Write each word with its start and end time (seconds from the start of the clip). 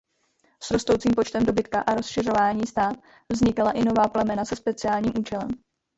S 0.61 0.71
rostoucím 0.71 1.13
počtem 1.15 1.45
dobytka 1.45 1.81
a 1.81 1.93
rozšiřování 1.95 2.67
stád 2.67 2.95
vznikala 3.29 3.71
i 3.71 3.83
nová 3.85 4.07
plemena 4.07 4.45
se 4.45 4.55
speciálním 4.55 5.11
účelem. 5.19 5.49